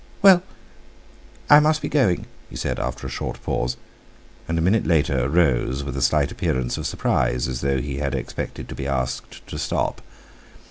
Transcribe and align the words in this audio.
"Well, 0.23 0.41
I 1.47 1.59
must 1.59 1.83
be 1.83 1.87
going," 1.87 2.25
he 2.49 2.55
said 2.55 2.79
after 2.79 3.05
a 3.05 3.09
short 3.11 3.39
pause, 3.43 3.77
and 4.47 4.57
a 4.57 4.61
minute 4.63 4.87
later 4.87 5.29
rose, 5.29 5.83
with 5.83 5.95
a 5.95 6.01
slight 6.01 6.31
appearance 6.31 6.75
of 6.75 6.87
surprise, 6.87 7.47
as 7.47 7.61
though 7.61 7.79
he 7.79 7.97
had 7.99 8.15
expected 8.15 8.67
to 8.69 8.73
be 8.73 8.87
asked 8.87 9.45
to 9.45 9.59
stop. 9.59 10.01